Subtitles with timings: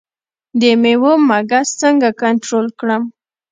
[0.61, 3.03] د میوو مګس څنګه کنټرول کړم؟